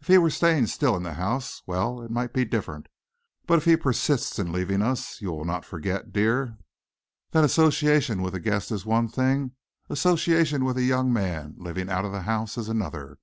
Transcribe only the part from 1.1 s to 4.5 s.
house, well, it might be different. But if he persists